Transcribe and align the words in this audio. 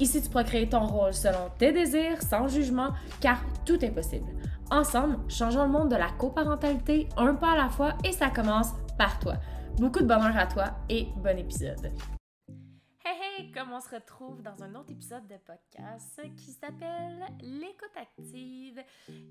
Ici, 0.00 0.22
tu 0.22 0.28
pourras 0.28 0.44
créer 0.44 0.68
ton 0.68 0.86
rôle 0.86 1.12
selon 1.12 1.50
tes 1.58 1.72
désirs, 1.72 2.22
sans 2.22 2.46
jugement, 2.46 2.92
car 3.20 3.40
tout 3.66 3.84
est 3.84 3.90
possible. 3.90 4.30
Ensemble, 4.70 5.18
changeons 5.28 5.64
le 5.64 5.70
monde 5.70 5.90
de 5.90 5.96
la 5.96 6.10
coparentalité 6.10 7.08
un 7.16 7.34
pas 7.34 7.52
à 7.52 7.56
la 7.56 7.68
fois 7.68 7.96
et 8.04 8.12
ça 8.12 8.30
commence 8.30 8.68
par 8.96 9.18
toi. 9.18 9.34
Beaucoup 9.78 10.00
de 10.00 10.06
bonheur 10.06 10.36
à 10.36 10.46
toi 10.46 10.66
et 10.88 11.08
bon 11.16 11.36
épisode. 11.36 11.90
Hey 13.04 13.40
hey, 13.40 13.50
comme 13.50 13.72
on 13.72 13.80
se 13.80 13.92
retrouve 13.92 14.40
dans 14.40 14.62
un 14.62 14.74
autre 14.76 14.92
épisode 14.92 15.26
de 15.26 15.36
podcast 15.36 16.20
qui 16.36 16.52
s'appelle 16.52 17.24
l'écoute 17.40 17.96
active. 17.96 18.80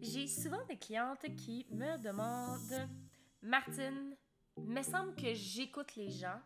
J'ai 0.01 0.27
souvent 0.27 0.65
des 0.67 0.77
clientes 0.77 1.25
qui 1.37 1.65
me 1.71 1.97
demandent 2.03 2.89
Martine, 3.41 4.15
me 4.57 4.81
semble 4.81 5.15
que 5.15 5.33
j'écoute 5.33 5.95
les 5.95 6.09
gens, 6.09 6.41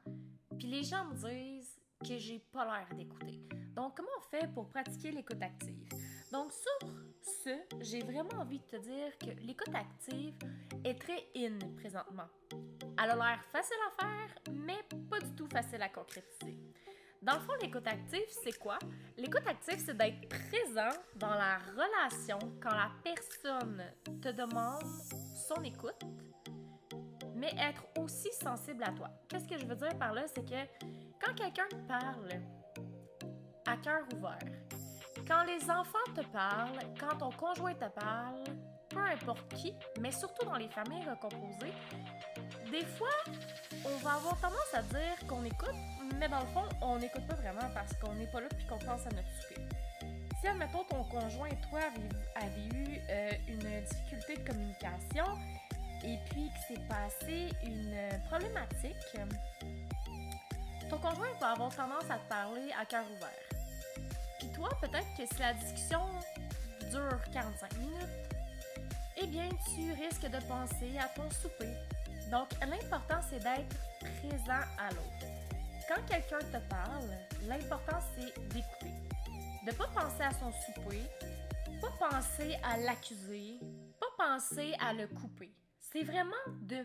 puis 0.59 0.67
les 0.67 0.83
gens 0.83 1.05
me 1.05 1.15
disent 1.15 1.79
que 2.07 2.19
j'ai 2.19 2.39
pas 2.51 2.65
l'air 2.65 2.95
d'écouter. 2.95 3.39
Donc, 3.75 3.95
comment 3.95 4.09
on 4.17 4.21
fait 4.21 4.47
pour 4.53 4.67
pratiquer 4.69 5.11
l'écoute 5.11 5.41
active? 5.41 5.87
Donc, 6.31 6.51
sur 6.51 6.89
ce, 7.21 7.57
j'ai 7.79 8.01
vraiment 8.01 8.41
envie 8.41 8.59
de 8.59 8.65
te 8.65 8.75
dire 8.77 9.17
que 9.17 9.31
l'écoute 9.45 9.73
active 9.73 10.35
est 10.83 10.99
très 10.99 11.27
in 11.35 11.57
présentement. 11.77 12.27
Elle 13.01 13.11
a 13.11 13.15
l'air 13.15 13.43
facile 13.51 13.77
à 13.87 14.03
faire, 14.03 14.35
mais 14.51 14.79
pas 15.09 15.19
du 15.19 15.33
tout 15.35 15.47
facile 15.47 15.81
à 15.81 15.89
concrétiser. 15.89 16.57
Dans 17.21 17.35
le 17.35 17.39
fond, 17.41 17.53
l'écoute 17.61 17.85
active, 17.85 18.25
c'est 18.43 18.57
quoi? 18.57 18.79
L'écoute 19.15 19.45
active, 19.45 19.77
c'est 19.77 19.95
d'être 19.95 20.27
présent 20.27 20.97
dans 21.15 21.35
la 21.35 21.59
relation 21.59 22.39
quand 22.59 22.71
la 22.71 22.91
personne 23.03 23.83
te 24.21 24.29
demande 24.29 24.83
son 25.47 25.61
écoute, 25.63 26.01
mais 27.35 27.53
être 27.59 27.83
aussi 27.99 28.31
sensible 28.33 28.83
à 28.83 28.91
toi. 28.91 29.09
Qu'est-ce 29.29 29.47
que 29.47 29.57
je 29.57 29.65
veux 29.65 29.75
dire 29.75 29.97
par 29.99 30.13
là? 30.13 30.23
C'est 30.27 30.43
que 30.43 30.89
quand 31.23 31.35
quelqu'un 31.35 31.67
parle 31.87 32.29
à 33.65 33.77
cœur 33.77 34.01
ouvert, 34.15 34.39
quand 35.27 35.43
les 35.43 35.69
enfants 35.69 35.97
te 36.15 36.21
parlent, 36.31 36.79
quand 36.99 37.17
ton 37.17 37.31
conjoint 37.31 37.73
te 37.73 37.87
parle, 37.89 38.43
peu 38.89 38.99
importe 38.99 39.47
qui, 39.55 39.73
mais 39.99 40.11
surtout 40.11 40.45
dans 40.45 40.57
les 40.57 40.67
familles 40.69 41.05
recomposées, 41.09 41.73
des 42.71 42.85
fois, 42.85 43.07
on 43.85 43.97
va 43.97 44.13
avoir 44.13 44.39
tendance 44.39 44.73
à 44.73 44.81
dire 44.81 45.27
qu'on 45.27 45.43
écoute, 45.45 45.75
mais 46.19 46.27
dans 46.27 46.39
le 46.39 46.47
fond, 46.47 46.67
on 46.81 46.97
n'écoute 46.99 47.25
pas 47.27 47.35
vraiment 47.35 47.69
parce 47.73 47.93
qu'on 47.97 48.13
n'est 48.15 48.27
pas 48.27 48.41
là 48.41 48.47
puis 48.49 48.65
qu'on 48.65 48.79
pense 48.79 49.05
à 49.05 49.09
notre 49.09 49.29
souper. 49.41 49.61
Si, 50.39 50.47
admettons, 50.47 50.83
ton 50.85 51.03
conjoint 51.03 51.47
et 51.47 51.61
toi 51.69 51.79
avez, 52.35 52.67
eu 52.75 52.99
euh, 53.09 53.31
une 53.47 53.85
difficulté 53.85 54.37
de 54.37 54.49
communication 54.49 55.25
et 56.03 56.17
puis 56.29 56.49
que 56.49 56.73
s'est 56.73 56.81
passé 56.87 57.49
une 57.63 57.95
problématique, 58.27 58.95
ton 60.89 60.97
conjoint 60.97 61.27
va 61.39 61.51
avoir 61.51 61.75
tendance 61.75 62.09
à 62.09 62.17
te 62.17 62.27
parler 62.27 62.71
à 62.79 62.85
cœur 62.85 63.05
ouvert. 63.15 63.50
Puis 64.41 64.49
toi, 64.53 64.69
peut-être 64.81 65.07
que 65.15 65.23
si 65.23 65.39
la 65.39 65.53
discussion 65.53 66.01
dure 66.89 67.21
45 67.31 67.77
minutes, 67.77 67.93
eh 69.17 69.27
bien, 69.27 69.47
tu 69.75 69.93
risques 69.93 70.25
de 70.25 70.39
penser 70.47 70.97
à 70.97 71.07
ton 71.09 71.29
souper. 71.29 71.71
Donc, 72.31 72.47
l'important, 72.59 73.19
c'est 73.29 73.37
d'être 73.37 73.77
présent 73.99 74.65
à 74.79 74.89
l'autre. 74.89 75.27
Quand 75.87 76.03
quelqu'un 76.07 76.39
te 76.39 76.57
parle, 76.67 77.07
l'important, 77.47 77.99
c'est 78.15 78.33
d'écouter. 78.49 78.91
De 79.63 79.71
ne 79.71 79.75
pas 79.75 79.87
penser 79.89 80.23
à 80.23 80.31
son 80.31 80.51
souper, 80.51 81.03
pas 81.79 82.09
penser 82.09 82.55
à 82.63 82.77
l'accuser, 82.77 83.59
pas 83.99 84.25
penser 84.25 84.73
à 84.79 84.91
le 84.91 85.05
couper. 85.07 85.53
C'est 85.77 86.03
vraiment 86.03 86.31
de 86.61 86.83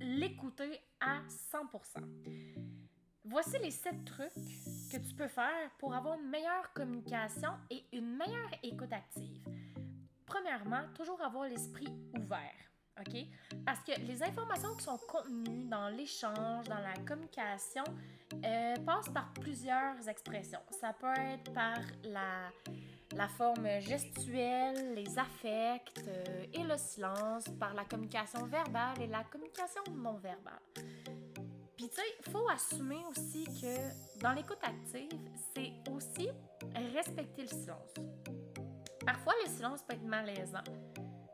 l'écouter 0.00 0.80
à 0.98 1.20
100%. 1.52 2.02
Voici 3.24 3.58
les 3.60 3.70
7 3.70 4.04
trucs 4.04 4.32
que 4.88 4.96
tu 4.98 5.14
peux 5.14 5.28
faire 5.28 5.70
pour 5.78 5.94
avoir 5.94 6.18
une 6.18 6.28
meilleure 6.28 6.72
communication 6.74 7.50
et 7.70 7.84
une 7.92 8.16
meilleure 8.16 8.50
écoute 8.62 8.92
active. 8.92 9.44
Premièrement, 10.26 10.82
toujours 10.94 11.20
avoir 11.22 11.48
l'esprit 11.48 11.88
ouvert. 12.18 12.66
OK? 12.98 13.26
Parce 13.64 13.80
que 13.80 13.92
les 14.00 14.22
informations 14.22 14.74
qui 14.76 14.84
sont 14.84 14.98
contenues 15.06 15.64
dans 15.64 15.88
l'échange, 15.88 16.64
dans 16.66 16.78
la 16.78 16.94
communication, 17.06 17.84
euh, 18.44 18.74
passent 18.86 19.10
par 19.10 19.32
plusieurs 19.34 20.08
expressions. 20.08 20.60
Ça 20.70 20.92
peut 20.94 21.12
être 21.18 21.52
par 21.52 21.78
la, 22.04 22.50
la 23.14 23.28
forme 23.28 23.68
gestuelle, 23.80 24.94
les 24.94 25.18
affects 25.18 26.06
euh, 26.08 26.46
et 26.52 26.62
le 26.62 26.76
silence, 26.76 27.44
par 27.60 27.74
la 27.74 27.84
communication 27.84 28.46
verbale 28.46 29.00
et 29.02 29.06
la 29.06 29.24
communication 29.24 29.82
non 29.94 30.14
verbale. 30.14 30.60
Tu 31.88 31.94
sais, 31.94 32.02
il 32.18 32.32
faut 32.32 32.48
assumer 32.48 32.98
aussi 33.08 33.44
que 33.44 34.20
dans 34.20 34.32
l'écoute 34.32 34.58
active, 34.60 35.20
c'est 35.54 35.72
aussi 35.92 36.28
respecter 36.92 37.42
le 37.42 37.48
silence. 37.48 37.94
Parfois, 39.04 39.34
le 39.44 39.50
silence 39.50 39.82
peut 39.82 39.94
être 39.94 40.02
malaisant, 40.02 40.64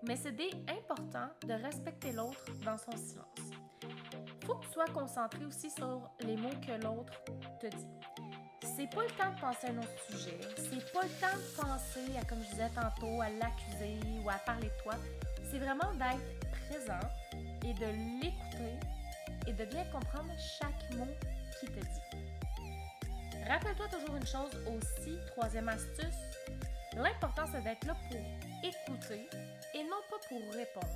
mais 0.06 0.14
c'est 0.14 0.36
important 0.68 1.28
de 1.46 1.54
respecter 1.54 2.12
l'autre 2.12 2.44
dans 2.66 2.76
son 2.76 2.92
silence. 2.92 3.38
Faut 4.44 4.56
que 4.56 4.66
tu 4.66 4.72
sois 4.72 4.84
concentré 4.92 5.42
aussi 5.46 5.70
sur 5.70 6.10
les 6.20 6.36
mots 6.36 6.50
que 6.66 6.72
l'autre 6.84 7.14
te 7.58 7.68
dit. 7.68 7.88
C'est 8.76 8.94
pas 8.94 9.04
le 9.04 9.10
temps 9.10 9.32
de 9.34 9.41
penser 9.41 9.68
à 9.68 9.70
un 9.70 9.78
autre 9.78 10.04
sujet, 10.10 10.38
c'est 10.56 10.92
pas 10.92 11.02
le 11.02 11.20
temps 11.20 11.34
de 11.34 11.62
penser 11.62 12.16
à, 12.20 12.24
comme 12.26 12.42
je 12.42 12.50
disais 12.50 12.70
tantôt, 12.74 13.22
à 13.22 13.30
l'accuser 13.30 13.98
ou 14.22 14.28
à 14.28 14.34
parler 14.34 14.68
de 14.68 14.82
toi. 14.82 14.94
C'est 15.50 15.58
vraiment 15.58 15.92
d'être 15.94 16.50
présent 16.68 17.08
et 17.64 17.72
de 17.72 18.20
l'écouter 18.20 18.78
et 19.47 19.53
de 19.53 19.64
bien 19.64 19.84
comprendre 19.86 20.32
chaque 20.38 20.97
mot 20.97 21.08
qui 21.60 21.66
te 21.66 21.80
dit. 21.80 22.22
Rappelle-toi 23.48 23.88
toujours 23.88 24.16
une 24.16 24.26
chose 24.26 24.56
aussi, 24.66 25.19
troisième 25.26 25.69
astuce, 25.69 26.20
l'important 26.97 27.44
c'est 27.53 27.62
d'être 27.62 27.84
là 27.84 27.97
pour 28.08 28.20
écouter 28.62 29.28
et 29.75 29.82
non 29.84 30.00
pas 30.10 30.16
pour 30.28 30.54
répondre. 30.54 30.86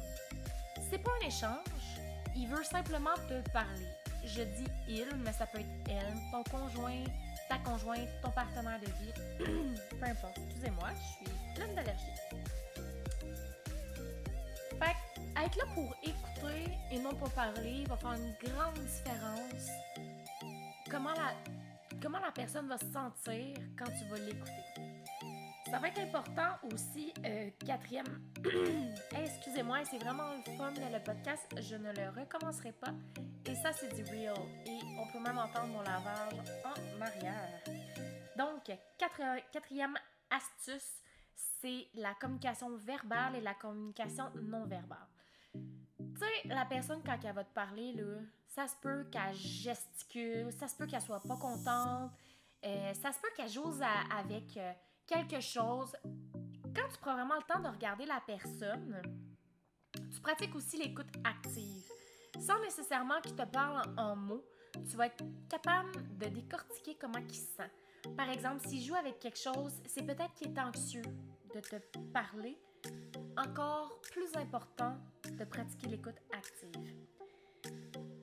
C'est 0.88 0.98
pas 0.98 1.10
un 1.22 1.26
échange, 1.26 2.00
il 2.36 2.48
veut 2.48 2.62
simplement 2.62 3.14
te 3.28 3.48
parler. 3.50 3.86
Je 4.24 4.42
dis 4.42 4.66
il, 4.88 5.06
mais 5.24 5.32
ça 5.32 5.46
peut 5.46 5.58
être 5.58 5.90
elle, 5.90 6.14
ton 6.30 6.42
conjoint, 6.44 7.04
ta 7.48 7.58
conjointe, 7.58 8.08
ton 8.22 8.30
partenaire 8.30 8.80
de 8.80 8.86
vie, 8.86 9.12
peu 9.90 10.04
importe. 10.04 10.38
Excusez-moi, 10.38 10.88
je 10.94 11.26
suis 11.26 11.36
pleine 11.54 11.74
d'allergie. 11.74 12.12
Être 15.44 15.56
là 15.56 15.64
pour 15.74 15.94
écouter 16.02 16.72
et 16.90 16.98
non 16.98 17.14
pas 17.14 17.28
parler 17.28 17.84
va 17.88 17.96
faire 17.96 18.14
une 18.14 18.34
grande 18.42 18.78
différence. 18.78 19.68
Comment 20.90 21.12
la, 21.12 21.34
comment 22.00 22.18
la 22.18 22.32
personne 22.32 22.68
va 22.68 22.78
se 22.78 22.90
sentir 22.90 23.56
quand 23.78 23.84
tu 23.84 24.04
vas 24.08 24.18
l'écouter. 24.18 24.96
Ça 25.70 25.78
va 25.78 25.88
être 25.88 25.98
important 25.98 26.56
aussi, 26.72 27.12
euh, 27.24 27.50
quatrième. 27.66 28.06
Excusez-moi, 29.16 29.78
c'est 29.84 29.98
vraiment 29.98 30.28
le 30.34 30.56
fun 30.56 30.72
le 30.74 31.02
podcast. 31.02 31.44
Je 31.60 31.74
ne 31.74 31.92
le 31.92 32.20
recommencerai 32.20 32.72
pas. 32.72 32.94
Et 33.44 33.54
ça, 33.56 33.72
c'est 33.72 33.92
du 33.92 34.04
real. 34.04 34.36
Et 34.64 34.78
on 34.98 35.12
peut 35.12 35.18
même 35.18 35.38
entendre 35.38 35.66
mon 35.66 35.82
lavage 35.82 36.34
en 36.64 37.00
arrière. 37.00 37.62
Donc, 38.38 38.70
quatrième 39.52 39.96
astuce, 40.30 41.02
c'est 41.34 41.88
la 41.94 42.14
communication 42.14 42.76
verbale 42.76 43.36
et 43.36 43.40
la 43.40 43.54
communication 43.54 44.30
non 44.42 44.66
verbale. 44.66 45.08
Tu 46.18 46.24
sais, 46.24 46.48
la 46.48 46.64
personne, 46.64 47.02
quand 47.04 47.18
elle 47.22 47.34
va 47.34 47.44
te 47.44 47.52
parler, 47.52 47.92
là, 47.92 48.20
ça 48.48 48.66
se 48.66 48.76
peut 48.76 49.04
qu'elle 49.10 49.34
gesticule, 49.34 50.50
ça 50.52 50.68
se 50.68 50.76
peut 50.76 50.86
qu'elle 50.86 51.02
soit 51.02 51.20
pas 51.20 51.36
contente, 51.36 52.10
euh, 52.64 52.94
ça 52.94 53.12
se 53.12 53.20
peut 53.20 53.28
qu'elle 53.36 53.50
joue 53.50 53.70
avec. 54.10 54.56
Euh, 54.56 54.72
quelque 55.06 55.40
chose, 55.40 55.96
quand 56.74 56.88
tu 56.92 56.98
prends 57.00 57.14
vraiment 57.14 57.36
le 57.36 57.42
temps 57.42 57.60
de 57.60 57.68
regarder 57.68 58.06
la 58.06 58.20
personne, 58.26 59.00
tu 59.92 60.20
pratiques 60.20 60.54
aussi 60.54 60.78
l'écoute 60.78 61.10
active. 61.24 61.84
Sans 62.40 62.60
nécessairement 62.60 63.20
qu'il 63.22 63.34
te 63.34 63.44
parle 63.44 63.82
en, 63.96 64.16
mots, 64.16 64.44
tu 64.90 64.96
vas 64.96 65.06
être 65.06 65.24
capable 65.48 65.92
de 66.18 66.26
décortiquer 66.26 66.96
comment 67.00 67.18
il 67.18 67.34
se 67.34 67.46
sent. 67.56 67.70
Par 68.16 68.28
exemple, 68.30 68.66
s'il 68.68 68.84
joue 68.84 68.94
avec 68.94 69.18
quelque 69.20 69.38
chose, 69.38 69.72
c'est 69.86 70.02
peut-être 70.02 70.34
qu'il 70.34 70.48
est 70.48 70.60
anxieux 70.60 71.02
de 71.54 71.60
te 71.60 71.76
parler. 72.12 72.58
Encore 73.36 74.00
plus 74.12 74.34
important 74.34 74.96
de 75.38 75.44
pratiquer 75.44 75.88
l'écoute 75.88 76.16
active. 76.32 76.94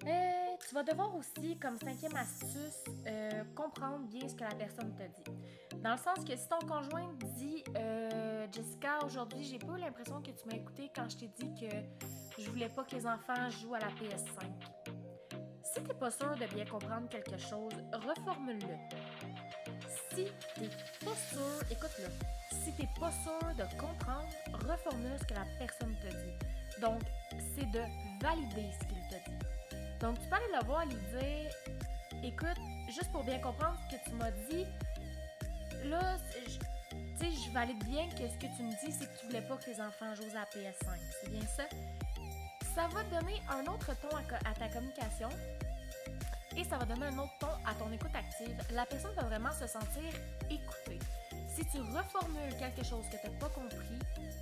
Euh, 0.05 0.55
tu 0.67 0.73
vas 0.73 0.83
devoir 0.83 1.15
aussi, 1.15 1.57
comme 1.59 1.77
cinquième 1.77 2.15
astuce, 2.15 2.83
euh, 3.05 3.43
comprendre 3.55 4.07
bien 4.07 4.27
ce 4.27 4.33
que 4.33 4.43
la 4.43 4.55
personne 4.55 4.93
te 4.95 5.03
dit. 5.03 5.77
Dans 5.83 5.91
le 5.91 5.97
sens 5.97 6.25
que 6.25 6.35
si 6.35 6.47
ton 6.49 6.59
conjoint 6.67 7.13
dit 7.35 7.63
euh, 7.77 8.47
Jessica, 8.51 9.05
aujourd'hui, 9.05 9.43
j'ai 9.43 9.59
pas 9.59 9.77
l'impression 9.77 10.21
que 10.21 10.31
tu 10.31 10.47
m'as 10.47 10.55
écouté 10.55 10.89
quand 10.95 11.07
je 11.07 11.17
t'ai 11.17 11.27
dit 11.27 11.53
que 11.59 12.41
je 12.41 12.49
voulais 12.49 12.69
pas 12.69 12.83
que 12.83 12.95
les 12.95 13.05
enfants 13.05 13.49
jouent 13.61 13.75
à 13.75 13.79
la 13.79 13.89
PS5. 13.89 14.45
Si 15.63 15.83
t'es 15.83 15.93
pas 15.93 16.11
sûr 16.11 16.35
de 16.35 16.45
bien 16.53 16.65
comprendre 16.65 17.07
quelque 17.09 17.37
chose, 17.37 17.73
reformule-le. 17.93 18.97
Si 19.87 20.25
t'es 20.25 20.65
pas 21.05 21.15
sûr, 21.15 21.71
écoute-le. 21.71 22.42
Si 22.63 22.71
t'es 22.73 22.87
pas 22.99 23.11
sûr 23.11 23.55
de 23.57 23.63
comprendre, 23.77 24.29
reformule 24.53 25.17
ce 25.19 25.25
que 25.25 25.33
la 25.33 25.45
personne 25.59 25.95
te 26.01 26.07
dit. 26.07 26.81
Donc, 26.81 27.01
c'est 27.55 27.69
de 27.71 27.81
valider 28.21 28.69
ce 28.79 28.87
qu'il 28.87 29.01
te 29.09 29.29
dit. 29.29 29.37
Donc, 29.99 30.19
tu 30.19 30.27
peux 30.27 30.35
aller 30.35 30.59
le 30.59 30.65
voir 30.65 30.83
et 30.83 30.87
lui 30.87 30.95
dire 30.95 31.51
Écoute, 32.23 32.57
juste 32.87 33.11
pour 33.11 33.23
bien 33.23 33.39
comprendre 33.39 33.77
ce 33.89 33.95
que 33.97 34.03
tu 34.03 34.15
m'as 34.15 34.31
dit, 34.49 34.65
là, 35.83 36.17
tu 36.31 37.17
sais, 37.19 37.31
je 37.31 37.51
valide 37.51 37.83
bien 37.83 38.07
que 38.09 38.27
ce 38.29 38.37
que 38.37 38.55
tu 38.55 38.63
me 38.63 38.71
dis, 38.85 38.93
c'est 38.93 39.11
que 39.11 39.19
tu 39.19 39.25
voulais 39.25 39.41
pas 39.41 39.57
que 39.57 39.69
les 39.69 39.81
enfants 39.81 40.15
jouent 40.15 40.31
à 40.31 40.39
la 40.39 40.45
PS5. 40.45 40.97
C'est 41.21 41.29
bien 41.29 41.45
ça? 41.47 41.63
Ça 42.73 42.87
va 42.87 43.03
donner 43.03 43.41
un 43.49 43.65
autre 43.71 43.91
ton 43.99 44.15
à, 44.15 44.53
ta 44.53 44.69
communication 44.69 45.29
et 46.55 46.63
ça 46.63 46.77
va 46.77 46.85
donner 46.85 47.07
un 47.07 47.17
autre 47.17 47.37
ton 47.39 47.47
à 47.65 47.73
ton 47.77 47.91
écoute 47.91 48.15
active. 48.15 48.55
La 48.71 48.85
personne 48.85 49.13
va 49.15 49.23
vraiment 49.23 49.51
se 49.51 49.67
sentir 49.67 50.11
écoutée. 50.49 50.99
Si 51.55 51.63
tu 51.65 51.81
reformules 51.81 52.57
quelque 52.57 52.83
chose 52.83 53.05
que 53.11 53.17
tu 53.17 53.29
n'as 53.29 53.37
pas 53.37 53.49
compris, 53.49 53.99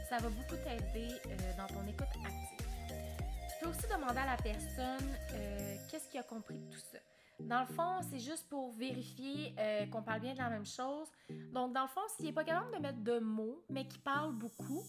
ça 0.08 0.20
va 0.20 0.30
beaucoup 0.30 0.56
t'aider 0.56 1.12
euh, 1.28 1.58
dans 1.58 1.68
ton 1.68 1.86
écoute 1.86 2.08
active. 2.24 2.68
Tu 2.88 3.66
peux 3.66 3.70
aussi 3.70 3.86
demander 3.94 4.20
à 4.20 4.28
la 4.28 4.38
personne 4.38 5.10
euh, 5.34 5.76
qu'est-ce 5.90 6.08
qu'il 6.08 6.22
a 6.22 6.24
compris 6.24 6.58
de 6.58 6.72
tout 6.72 6.80
ça. 6.80 7.00
Dans 7.42 7.62
le 7.62 7.66
fond, 7.66 8.00
c'est 8.10 8.20
juste 8.20 8.48
pour 8.48 8.72
vérifier 8.72 9.54
euh, 9.60 9.88
qu'on 9.88 10.02
parle 10.04 10.22
bien 10.22 10.34
de 10.34 10.38
la 10.38 10.50
même 10.50 10.66
chose. 10.66 11.10
Donc, 11.52 11.74
dans 11.74 11.82
le 11.82 11.90
fond, 11.90 12.00
s'il 12.16 12.28
n'est 12.28 12.32
pas 12.32 12.46
capable 12.46 12.78
de 12.78 12.82
mettre 12.82 13.04
de 13.04 13.20
mots, 13.20 13.62
mais 13.70 13.86
qu'il 13.86 14.02
parle 14.02 14.32
beaucoup, 14.32 14.86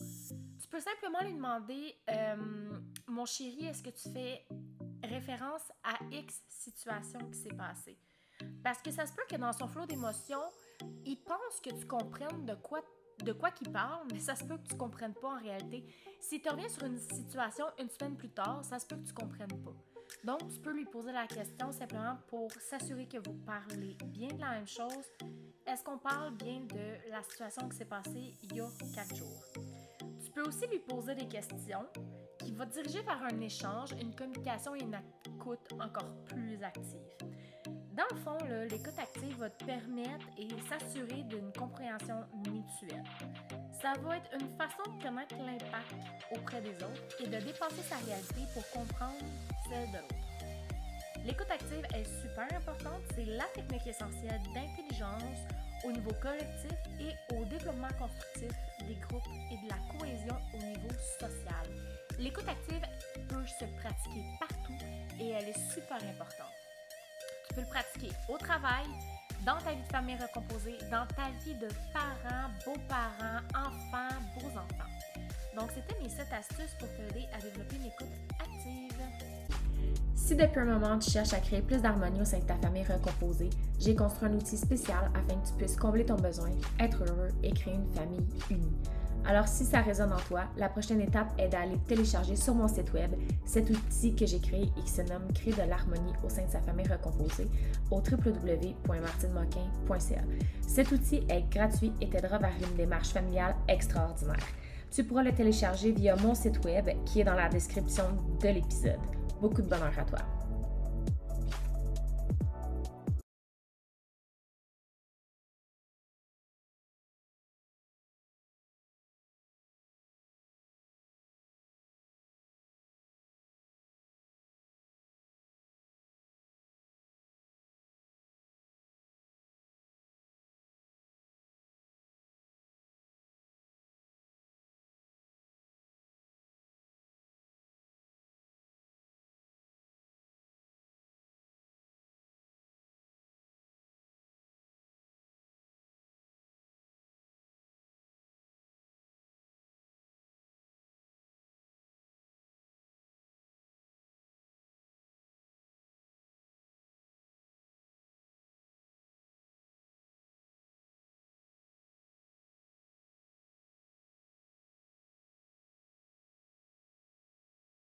tu 0.60 0.68
peux 0.68 0.80
simplement 0.80 1.22
lui 1.22 1.34
demander 1.34 1.96
Mon 3.08 3.26
chéri, 3.26 3.66
est-ce 3.66 3.82
que 3.82 3.90
tu 3.90 4.08
fais 4.10 4.46
référence 5.02 5.72
à 5.82 5.98
X 6.12 6.40
situation 6.48 7.18
qui 7.32 7.38
s'est 7.38 7.56
passée? 7.56 7.98
Parce 8.62 8.80
que 8.80 8.92
ça 8.92 9.06
se 9.06 9.12
peut 9.12 9.22
que 9.28 9.36
dans 9.36 9.52
son 9.52 9.66
flot 9.66 9.86
d'émotions, 9.86 10.42
il 11.04 11.16
pense 11.16 11.60
que 11.62 11.70
tu 11.70 11.86
comprennes 11.86 12.46
de 12.46 12.54
quoi 12.54 12.80
de 13.22 13.32
quoi 13.32 13.50
qu'il 13.50 13.70
parle, 13.70 14.06
mais 14.12 14.18
ça 14.18 14.34
se 14.34 14.44
peut 14.44 14.56
que 14.56 14.68
tu 14.68 14.76
comprennes 14.76 15.14
pas 15.14 15.28
en 15.28 15.38
réalité. 15.38 15.84
Si 16.20 16.40
tu 16.40 16.48
reviens 16.48 16.68
sur 16.68 16.84
une 16.84 16.98
situation 16.98 17.66
une 17.78 17.88
semaine 17.88 18.16
plus 18.16 18.30
tard, 18.30 18.64
ça 18.64 18.78
se 18.78 18.86
peut 18.86 18.96
que 18.96 19.06
tu 19.06 19.12
comprennes 19.12 19.62
pas. 19.62 19.74
Donc, 20.24 20.48
tu 20.48 20.58
peux 20.60 20.72
lui 20.72 20.84
poser 20.84 21.12
la 21.12 21.26
question 21.26 21.72
simplement 21.72 22.16
pour 22.28 22.50
s'assurer 22.52 23.06
que 23.06 23.18
vous 23.18 23.34
parlez 23.44 23.96
bien 24.06 24.28
de 24.28 24.40
la 24.40 24.50
même 24.50 24.66
chose. 24.66 25.06
Est-ce 25.66 25.82
qu'on 25.84 25.98
parle 25.98 26.34
bien 26.34 26.60
de 26.60 27.10
la 27.10 27.22
situation 27.22 27.68
qui 27.68 27.76
s'est 27.76 27.84
passée 27.84 28.34
il 28.42 28.56
y 28.56 28.60
a 28.60 28.68
quatre 28.94 29.14
jours? 29.16 29.42
Tu 30.24 30.30
peux 30.32 30.42
aussi 30.42 30.66
lui 30.66 30.80
poser 30.80 31.14
des 31.14 31.28
questions 31.28 31.86
qui 32.38 32.52
vont 32.52 32.66
diriger 32.66 33.02
vers 33.02 33.22
un 33.22 33.40
échange, 33.40 33.92
une 34.00 34.14
communication 34.14 34.74
et 34.74 34.80
une 34.80 34.98
écoute 35.26 35.72
encore 35.80 36.12
plus 36.26 36.62
active. 36.62 37.31
Dans 38.02 38.16
le 38.16 38.22
fond, 38.22 38.38
l'écoute 38.68 38.98
active 38.98 39.36
va 39.38 39.48
te 39.48 39.64
permettre 39.64 40.26
et 40.36 40.48
s'assurer 40.68 41.22
d'une 41.24 41.52
compréhension 41.52 42.16
mutuelle. 42.48 43.04
Ça 43.80 43.92
va 44.02 44.16
être 44.16 44.28
une 44.34 44.48
façon 44.56 44.90
de 44.90 45.02
connaître 45.02 45.36
l'impact 45.36 45.94
auprès 46.32 46.60
des 46.62 46.74
autres 46.82 47.02
et 47.20 47.26
de 47.26 47.38
dépasser 47.38 47.82
sa 47.88 47.96
réalité 47.98 48.40
pour 48.54 48.68
comprendre 48.70 49.24
celle 49.68 49.88
de 49.92 49.98
l'autre. 49.98 51.24
L'écoute 51.24 51.50
active 51.50 51.86
est 51.94 52.22
super 52.22 52.48
importante, 52.56 53.02
c'est 53.14 53.24
la 53.24 53.44
technique 53.54 53.86
essentielle 53.86 54.40
d'intelligence 54.52 55.38
au 55.84 55.92
niveau 55.92 56.12
collectif 56.20 56.74
et 56.98 57.34
au 57.36 57.44
développement 57.44 57.92
constructif 58.00 58.50
des 58.80 58.96
groupes 58.96 59.28
et 59.52 59.64
de 59.64 59.68
la 59.68 59.78
cohésion 59.96 60.36
au 60.54 60.58
niveau 60.58 60.92
social. 61.20 61.66
L'écoute 62.18 62.48
active 62.48 62.82
peut 63.28 63.46
se 63.46 63.64
pratiquer 63.80 64.24
partout 64.40 64.78
et 65.20 65.28
elle 65.28 65.48
est 65.50 65.72
super 65.72 65.98
importante. 66.02 66.51
Tu 67.52 67.56
peux 67.56 67.66
le 67.66 67.66
pratiquer 67.66 68.16
au 68.30 68.38
travail, 68.38 68.86
dans 69.44 69.58
ta 69.58 69.72
vie 69.72 69.82
de 69.82 69.92
famille 69.92 70.16
recomposée, 70.16 70.78
dans 70.90 71.06
ta 71.14 71.28
vie 71.44 71.54
de 71.54 71.68
parents, 71.92 72.48
beaux-parents, 72.64 73.42
enfants, 73.54 74.16
beaux-enfants. 74.40 74.90
Donc, 75.54 75.70
c'était 75.74 76.00
mes 76.02 76.08
7 76.08 76.28
astuces 76.32 76.74
pour 76.78 76.88
t'aider 76.96 77.26
à 77.34 77.42
développer 77.42 77.76
une 77.76 77.86
écoute 77.88 78.08
active. 78.40 79.02
Si 80.14 80.34
depuis 80.34 80.60
un 80.60 80.78
moment 80.78 80.98
tu 80.98 81.10
cherches 81.10 81.34
à 81.34 81.40
créer 81.40 81.60
plus 81.60 81.82
d'harmonie 81.82 82.22
au 82.22 82.24
sein 82.24 82.38
de 82.38 82.44
ta 82.44 82.56
famille 82.56 82.84
recomposée, 82.84 83.50
j'ai 83.78 83.94
construit 83.94 84.30
un 84.30 84.34
outil 84.34 84.56
spécial 84.56 85.10
afin 85.14 85.38
que 85.38 85.46
tu 85.46 85.52
puisses 85.58 85.76
combler 85.76 86.06
ton 86.06 86.16
besoin, 86.16 86.48
être 86.80 87.04
heureux 87.04 87.28
et 87.42 87.52
créer 87.52 87.74
une 87.74 87.92
famille 87.92 88.26
unie. 88.48 88.78
Alors 89.24 89.46
si 89.46 89.64
ça 89.64 89.80
résonne 89.80 90.12
en 90.12 90.18
toi, 90.28 90.42
la 90.56 90.68
prochaine 90.68 91.00
étape 91.00 91.32
est 91.38 91.48
d'aller 91.48 91.78
télécharger 91.86 92.34
sur 92.36 92.54
mon 92.54 92.66
site 92.66 92.92
web 92.92 93.12
cet 93.44 93.70
outil 93.70 94.14
que 94.14 94.26
j'ai 94.26 94.40
créé 94.40 94.70
et 94.76 94.82
qui 94.82 94.90
se 94.90 95.02
nomme 95.02 95.32
Créer 95.32 95.52
de 95.52 95.62
l'harmonie 95.62 96.12
au 96.24 96.28
sein 96.28 96.44
de 96.44 96.50
sa 96.50 96.60
famille 96.60 96.88
recomposée 96.88 97.46
au 97.90 97.96
www.martinemoquin.ca. 97.96 100.22
Cet 100.66 100.90
outil 100.90 101.22
est 101.28 101.48
gratuit 101.50 101.92
et 102.00 102.08
t'aidera 102.08 102.38
vers 102.38 102.54
une 102.68 102.76
démarche 102.76 103.10
familiale 103.10 103.54
extraordinaire. 103.68 104.46
Tu 104.90 105.04
pourras 105.04 105.22
le 105.22 105.32
télécharger 105.32 105.92
via 105.92 106.16
mon 106.16 106.34
site 106.34 106.64
web 106.64 106.90
qui 107.06 107.20
est 107.20 107.24
dans 107.24 107.34
la 107.34 107.48
description 107.48 108.04
de 108.42 108.48
l'épisode. 108.48 108.98
Beaucoup 109.40 109.62
de 109.62 109.68
bonheur 109.68 109.96
à 109.98 110.04
toi. 110.04 110.41